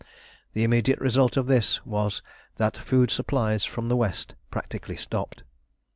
[0.53, 2.23] The immediate result of this was
[2.55, 5.43] that food supplies from the West practically stopped.